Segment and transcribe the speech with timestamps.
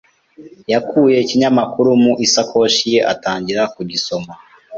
[0.71, 4.31] yakuye ikinyamakuru mu isakoshi ye atangira kugisoma.